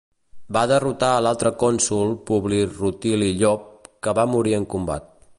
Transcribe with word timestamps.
Va 0.55 0.61
derrotar 0.69 1.09
a 1.17 1.19
l'altre 1.25 1.51
cònsol 1.63 2.15
Publi 2.29 2.61
Rutili 2.77 3.27
Llop 3.43 3.87
que 4.07 4.15
va 4.21 4.25
morir 4.33 4.57
en 4.61 4.67
combat. 4.75 5.07